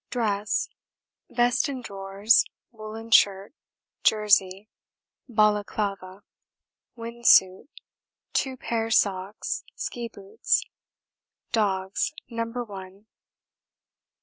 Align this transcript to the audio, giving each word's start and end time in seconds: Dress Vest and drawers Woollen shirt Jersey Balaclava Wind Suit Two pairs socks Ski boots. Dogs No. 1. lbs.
Dress 0.09 0.67
Vest 1.29 1.69
and 1.69 1.83
drawers 1.83 2.43
Woollen 2.71 3.11
shirt 3.11 3.53
Jersey 4.03 4.67
Balaclava 5.29 6.23
Wind 6.95 7.27
Suit 7.27 7.69
Two 8.33 8.57
pairs 8.57 8.97
socks 8.97 9.63
Ski 9.75 10.07
boots. 10.11 10.63
Dogs 11.51 12.15
No. 12.31 12.45
1. 12.47 12.53
lbs. 13.05 13.05